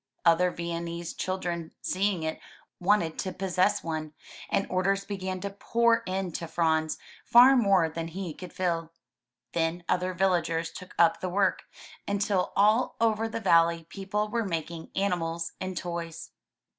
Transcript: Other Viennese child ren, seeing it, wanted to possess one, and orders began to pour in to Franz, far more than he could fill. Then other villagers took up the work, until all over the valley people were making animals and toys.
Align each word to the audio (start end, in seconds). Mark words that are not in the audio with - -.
Other 0.25 0.49
Viennese 0.49 1.13
child 1.13 1.45
ren, 1.45 1.73
seeing 1.79 2.23
it, 2.23 2.39
wanted 2.79 3.19
to 3.19 3.31
possess 3.31 3.83
one, 3.83 4.13
and 4.49 4.65
orders 4.67 5.05
began 5.05 5.39
to 5.41 5.51
pour 5.51 5.99
in 6.07 6.31
to 6.31 6.47
Franz, 6.47 6.97
far 7.23 7.55
more 7.55 7.87
than 7.87 8.07
he 8.07 8.33
could 8.33 8.51
fill. 8.51 8.93
Then 9.53 9.83
other 9.87 10.15
villagers 10.15 10.71
took 10.71 10.95
up 10.97 11.19
the 11.19 11.29
work, 11.29 11.65
until 12.07 12.51
all 12.55 12.95
over 12.99 13.29
the 13.29 13.39
valley 13.39 13.83
people 13.89 14.27
were 14.27 14.43
making 14.43 14.89
animals 14.95 15.51
and 15.61 15.77
toys. 15.77 16.31